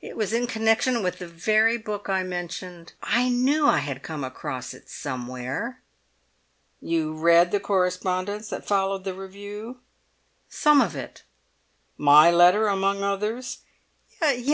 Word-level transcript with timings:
"It 0.00 0.16
was 0.16 0.32
in 0.32 0.46
connection 0.46 1.02
with 1.02 1.18
the 1.18 1.26
very 1.26 1.76
book 1.76 2.08
I 2.08 2.22
mentioned. 2.22 2.92
I 3.02 3.28
knew 3.28 3.66
I 3.66 3.78
had 3.78 4.04
come 4.04 4.22
across 4.22 4.72
it 4.72 4.88
somewhere." 4.88 5.82
"You 6.80 7.12
read 7.14 7.50
the 7.50 7.58
correspondence 7.58 8.48
that 8.50 8.64
followed 8.64 9.02
the 9.02 9.12
review?" 9.12 9.80
"Some 10.48 10.80
of 10.80 10.94
it." 10.94 11.24
"My 11.98 12.30
letter 12.30 12.68
among 12.68 13.02
others?" 13.02 13.58
"Yes! 14.22 14.44